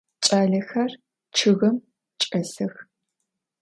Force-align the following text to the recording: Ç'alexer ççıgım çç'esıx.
Ç'alexer 0.23 0.91
ççıgım 1.35 1.75
çç'esıx. 2.19 2.75